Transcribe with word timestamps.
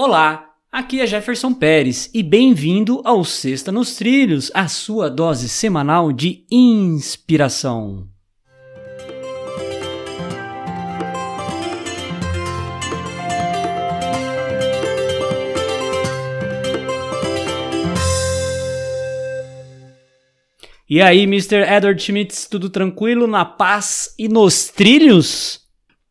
Olá, 0.00 0.54
aqui 0.70 1.00
é 1.00 1.06
Jefferson 1.08 1.52
Pérez 1.52 2.08
e 2.14 2.22
bem-vindo 2.22 3.02
ao 3.04 3.24
Sexta 3.24 3.72
nos 3.72 3.96
Trilhos, 3.96 4.48
a 4.54 4.68
sua 4.68 5.10
dose 5.10 5.48
semanal 5.48 6.12
de 6.12 6.46
inspiração. 6.48 8.06
E 20.88 21.02
aí, 21.02 21.24
Mr. 21.24 21.68
Edward 21.68 22.00
Schmitz, 22.00 22.46
tudo 22.46 22.70
tranquilo, 22.70 23.26
na 23.26 23.44
paz 23.44 24.14
e 24.16 24.28
nos 24.28 24.68
trilhos? 24.68 25.67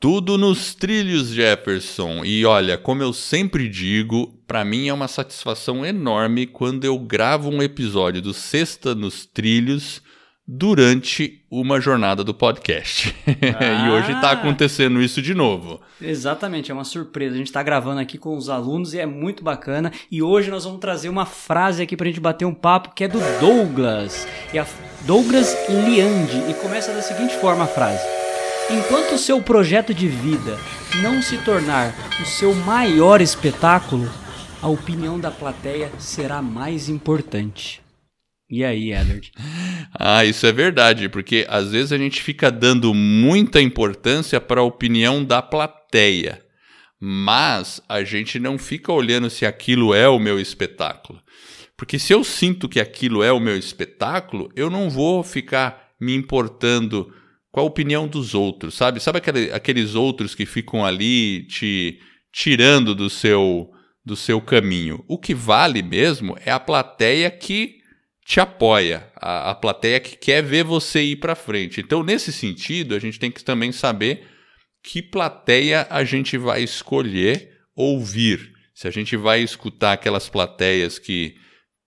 Tudo 0.00 0.38
nos 0.38 0.76
trilhos, 0.76 1.30
Jefferson. 1.30 2.24
E 2.24 2.46
olha, 2.46 2.78
como 2.78 3.02
eu 3.02 3.12
sempre 3.12 3.68
digo, 3.68 4.32
para 4.46 4.64
mim 4.64 4.86
é 4.86 4.92
uma 4.94 5.08
satisfação 5.08 5.84
enorme 5.84 6.46
quando 6.46 6.84
eu 6.84 6.96
gravo 7.00 7.50
um 7.50 7.60
episódio 7.60 8.22
do 8.22 8.32
Sexta 8.32 8.94
nos 8.94 9.26
Trilhos 9.26 10.00
durante 10.46 11.44
uma 11.50 11.80
jornada 11.80 12.22
do 12.22 12.32
podcast. 12.32 13.12
Ah, 13.26 13.86
e 13.86 13.90
hoje 13.90 14.12
está 14.12 14.30
acontecendo 14.30 15.02
isso 15.02 15.20
de 15.20 15.34
novo. 15.34 15.80
Exatamente, 16.00 16.70
é 16.70 16.74
uma 16.74 16.84
surpresa. 16.84 17.34
A 17.34 17.38
gente 17.38 17.48
está 17.48 17.62
gravando 17.64 18.00
aqui 18.00 18.16
com 18.16 18.36
os 18.36 18.48
alunos 18.48 18.94
e 18.94 19.00
é 19.00 19.04
muito 19.04 19.42
bacana. 19.42 19.92
E 20.08 20.22
hoje 20.22 20.48
nós 20.48 20.62
vamos 20.62 20.78
trazer 20.78 21.08
uma 21.08 21.26
frase 21.26 21.82
aqui 21.82 21.96
para 21.96 22.06
a 22.06 22.08
gente 22.08 22.20
bater 22.20 22.44
um 22.44 22.54
papo 22.54 22.94
que 22.94 23.02
é 23.02 23.08
do 23.08 23.18
Douglas. 23.40 24.28
E 24.54 24.60
a 24.60 24.66
Douglas 25.04 25.56
Liande. 25.68 26.48
E 26.48 26.54
começa 26.54 26.92
da 26.92 27.02
seguinte 27.02 27.34
forma 27.38 27.64
a 27.64 27.68
frase. 27.68 28.17
Enquanto 28.70 29.14
o 29.14 29.18
seu 29.18 29.40
projeto 29.40 29.94
de 29.94 30.06
vida 30.06 30.58
não 31.02 31.22
se 31.22 31.38
tornar 31.38 31.94
o 32.20 32.26
seu 32.26 32.54
maior 32.54 33.22
espetáculo, 33.22 34.10
a 34.60 34.68
opinião 34.68 35.18
da 35.18 35.30
plateia 35.30 35.90
será 35.98 36.42
mais 36.42 36.90
importante. 36.90 37.80
E 38.50 38.62
aí, 38.62 38.92
Edward? 38.92 39.32
Ah, 39.98 40.22
isso 40.22 40.46
é 40.46 40.52
verdade, 40.52 41.08
porque 41.08 41.46
às 41.48 41.70
vezes 41.70 41.92
a 41.92 41.98
gente 41.98 42.22
fica 42.22 42.50
dando 42.50 42.92
muita 42.92 43.58
importância 43.58 44.38
para 44.38 44.60
a 44.60 44.64
opinião 44.64 45.24
da 45.24 45.40
plateia, 45.40 46.44
mas 47.00 47.80
a 47.88 48.04
gente 48.04 48.38
não 48.38 48.58
fica 48.58 48.92
olhando 48.92 49.30
se 49.30 49.46
aquilo 49.46 49.94
é 49.94 50.06
o 50.06 50.18
meu 50.18 50.38
espetáculo. 50.38 51.22
Porque 51.74 51.98
se 51.98 52.12
eu 52.12 52.22
sinto 52.22 52.68
que 52.68 52.80
aquilo 52.80 53.22
é 53.22 53.32
o 53.32 53.40
meu 53.40 53.56
espetáculo, 53.56 54.50
eu 54.54 54.68
não 54.68 54.90
vou 54.90 55.22
ficar 55.22 55.94
me 55.98 56.14
importando 56.14 57.14
com 57.50 57.60
a 57.60 57.64
opinião 57.64 58.06
dos 58.06 58.34
outros, 58.34 58.74
sabe? 58.74 59.00
Sabe 59.00 59.18
aquele, 59.18 59.52
aqueles 59.52 59.94
outros 59.94 60.34
que 60.34 60.46
ficam 60.46 60.84
ali 60.84 61.46
te 61.46 61.98
tirando 62.32 62.94
do 62.94 63.08
seu 63.08 63.70
do 64.04 64.16
seu 64.16 64.40
caminho. 64.40 65.04
O 65.06 65.18
que 65.18 65.34
vale 65.34 65.82
mesmo 65.82 66.36
é 66.44 66.50
a 66.50 66.58
plateia 66.58 67.30
que 67.30 67.76
te 68.24 68.40
apoia, 68.40 69.10
a, 69.16 69.50
a 69.50 69.54
plateia 69.54 70.00
que 70.00 70.16
quer 70.16 70.42
ver 70.42 70.64
você 70.64 71.02
ir 71.02 71.16
para 71.16 71.34
frente. 71.34 71.80
Então, 71.80 72.02
nesse 72.02 72.32
sentido, 72.32 72.94
a 72.94 72.98
gente 72.98 73.18
tem 73.18 73.30
que 73.30 73.44
também 73.44 73.70
saber 73.70 74.26
que 74.82 75.02
plateia 75.02 75.86
a 75.90 76.04
gente 76.04 76.38
vai 76.38 76.62
escolher 76.62 77.50
ouvir. 77.76 78.52
Se 78.74 78.88
a 78.88 78.90
gente 78.90 79.16
vai 79.16 79.42
escutar 79.42 79.92
aquelas 79.92 80.28
plateias 80.28 80.98
que 80.98 81.36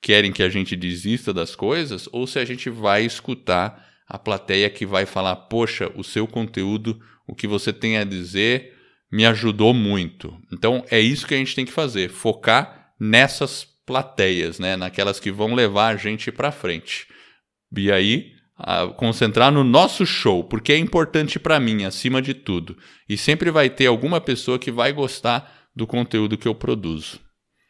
querem 0.00 0.32
que 0.32 0.42
a 0.42 0.48
gente 0.48 0.76
desista 0.76 1.32
das 1.34 1.54
coisas, 1.54 2.08
ou 2.12 2.26
se 2.26 2.38
a 2.38 2.44
gente 2.44 2.70
vai 2.70 3.04
escutar 3.04 3.84
a 4.06 4.18
plateia 4.18 4.70
que 4.70 4.86
vai 4.86 5.06
falar: 5.06 5.36
Poxa, 5.36 5.90
o 5.94 6.04
seu 6.04 6.26
conteúdo, 6.26 7.00
o 7.26 7.34
que 7.34 7.46
você 7.46 7.72
tem 7.72 7.98
a 7.98 8.04
dizer, 8.04 8.74
me 9.10 9.26
ajudou 9.26 9.74
muito. 9.74 10.36
Então 10.52 10.84
é 10.90 11.00
isso 11.00 11.26
que 11.26 11.34
a 11.34 11.38
gente 11.38 11.54
tem 11.54 11.64
que 11.64 11.72
fazer: 11.72 12.08
focar 12.08 12.92
nessas 12.98 13.64
plateias, 13.86 14.58
né? 14.58 14.76
Naquelas 14.76 15.20
que 15.20 15.30
vão 15.30 15.54
levar 15.54 15.94
a 15.94 15.96
gente 15.96 16.32
para 16.32 16.52
frente. 16.52 17.06
E 17.76 17.90
aí, 17.90 18.32
concentrar 18.96 19.52
no 19.52 19.62
nosso 19.62 20.06
show, 20.06 20.42
porque 20.42 20.72
é 20.72 20.78
importante 20.78 21.38
para 21.38 21.60
mim, 21.60 21.84
acima 21.84 22.22
de 22.22 22.34
tudo. 22.34 22.76
E 23.08 23.16
sempre 23.16 23.50
vai 23.50 23.68
ter 23.68 23.86
alguma 23.86 24.20
pessoa 24.20 24.58
que 24.58 24.70
vai 24.70 24.92
gostar 24.92 25.68
do 25.74 25.86
conteúdo 25.86 26.38
que 26.38 26.48
eu 26.48 26.54
produzo. 26.54 27.20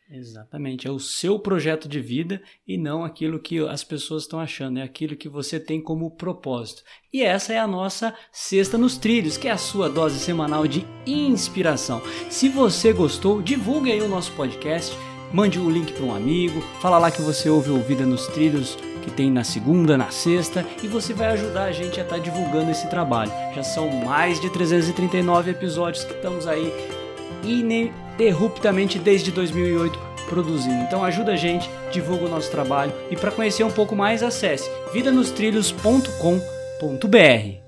Exatamente, 0.08 0.86
é 0.86 0.90
o 0.90 1.00
seu 1.00 1.38
projeto 1.38 1.88
de 1.88 2.00
vida 2.00 2.40
e 2.66 2.78
não 2.78 3.04
aquilo 3.04 3.40
que 3.40 3.58
as 3.66 3.82
pessoas 3.82 4.22
estão 4.22 4.38
achando, 4.38 4.78
é 4.78 4.82
aquilo 4.82 5.16
que 5.16 5.28
você 5.28 5.58
tem 5.58 5.80
como 5.80 6.10
propósito. 6.12 6.84
E 7.12 7.22
essa 7.22 7.52
é 7.52 7.58
a 7.58 7.66
nossa 7.66 8.14
Sexta 8.30 8.78
nos 8.78 8.96
Trilhos, 8.96 9.36
que 9.36 9.48
é 9.48 9.50
a 9.50 9.58
sua 9.58 9.88
dose 9.88 10.20
semanal 10.20 10.66
de 10.66 10.86
inspiração. 11.04 12.00
Se 12.30 12.48
você 12.48 12.92
gostou, 12.92 13.42
divulgue 13.42 13.90
aí 13.90 14.00
o 14.00 14.08
nosso 14.08 14.32
podcast 14.32 14.96
Mande 15.32 15.58
o 15.58 15.68
link 15.68 15.92
para 15.92 16.04
um 16.04 16.14
amigo, 16.14 16.60
fala 16.80 16.98
lá 16.98 17.10
que 17.10 17.20
você 17.20 17.50
ouve 17.50 17.70
o 17.70 17.80
Vida 17.80 18.06
nos 18.06 18.26
Trilhos 18.28 18.78
que 19.02 19.10
tem 19.10 19.30
na 19.30 19.44
segunda, 19.44 19.96
na 19.96 20.10
sexta, 20.10 20.66
e 20.82 20.88
você 20.88 21.14
vai 21.14 21.28
ajudar 21.28 21.64
a 21.64 21.72
gente 21.72 22.00
a 22.00 22.02
estar 22.02 22.16
tá 22.16 22.22
divulgando 22.22 22.70
esse 22.70 22.88
trabalho. 22.90 23.30
Já 23.54 23.62
são 23.62 23.88
mais 24.04 24.40
de 24.40 24.50
339 24.50 25.52
episódios 25.52 26.04
que 26.04 26.12
estamos 26.12 26.46
aí 26.46 26.72
ininterruptamente 28.16 28.98
desde 28.98 29.30
2008 29.30 29.98
produzindo. 30.28 30.82
Então 30.82 31.04
ajuda 31.04 31.32
a 31.32 31.36
gente, 31.36 31.70
divulga 31.92 32.24
o 32.24 32.28
nosso 32.28 32.50
trabalho 32.50 32.92
e 33.10 33.16
para 33.16 33.30
conhecer 33.30 33.64
um 33.64 33.70
pouco 33.70 33.94
mais 33.94 34.22
acesse 34.22 34.70
vidanostrilhos.com.br. 34.92 37.65